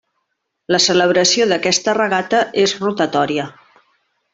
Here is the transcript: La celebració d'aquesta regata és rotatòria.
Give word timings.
La 0.75 0.79
celebració 0.85 1.47
d'aquesta 1.53 1.97
regata 2.01 2.43
és 2.67 2.77
rotatòria. 2.87 3.51